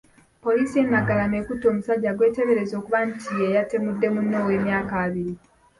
[0.43, 5.35] Poliisi y'e Naggalama ekutte omusajja gw'eteebereza okuba nti ye yatemudde munne ow'emyaka abiri.